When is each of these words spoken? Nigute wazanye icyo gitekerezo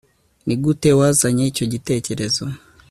Nigute 0.45 0.89
wazanye 0.99 1.43
icyo 1.51 1.65
gitekerezo 1.73 2.43